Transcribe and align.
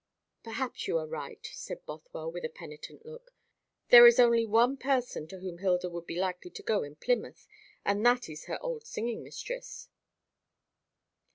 "Perhaps 0.43 0.87
you 0.87 0.97
are 0.97 1.05
right," 1.05 1.47
said 1.53 1.85
Bothwell, 1.85 2.31
with 2.31 2.43
a 2.43 2.49
penitent 2.49 3.05
look. 3.05 3.35
"There 3.89 4.07
is 4.07 4.19
only 4.19 4.47
one 4.47 4.75
person 4.75 5.27
to 5.27 5.37
whom 5.37 5.59
Hilda 5.59 5.91
would 5.91 6.07
be 6.07 6.17
likely 6.17 6.49
to 6.49 6.63
go 6.63 6.81
in 6.81 6.95
Plymouth, 6.95 7.45
and 7.85 8.03
that 8.03 8.27
is 8.27 8.45
her 8.45 8.57
old 8.63 8.87
singing 8.87 9.23
mistress." 9.23 9.89